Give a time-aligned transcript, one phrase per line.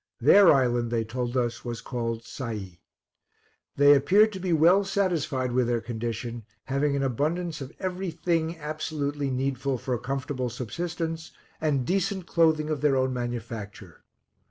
[0.19, 2.79] Their island, they told us, was called Syee.
[3.75, 8.57] They appeared to be well satisfied with their condition, having an abundance of every thing
[8.57, 11.29] absolutely needful for a comfortable subsistence,
[11.61, 14.03] and decent clothing of their own manufacture.